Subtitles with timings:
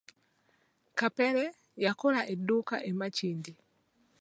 [0.99, 1.43] Kapere,
[1.85, 3.53] yakola edduuka e Makindye.